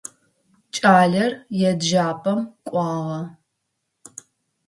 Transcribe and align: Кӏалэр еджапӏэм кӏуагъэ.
Кӏалэр 0.75 1.31
еджапӏэм 1.69 2.39
кӏуагъэ. 2.67 3.21